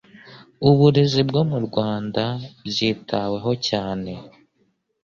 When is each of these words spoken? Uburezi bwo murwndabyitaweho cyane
Uburezi 0.69 1.21
bwo 1.29 1.41
murwndabyitaweho 1.49 3.51
cyane 3.67 4.11